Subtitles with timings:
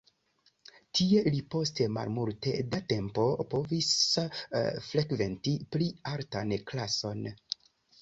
[0.99, 3.93] Tie li post malmulte da tempo povis
[4.89, 7.27] frekventi pli altan klason.